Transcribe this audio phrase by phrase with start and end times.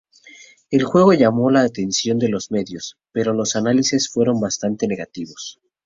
[0.71, 5.61] El juego llamo la atención de los medios, pero los análisis fueron bastante negativos.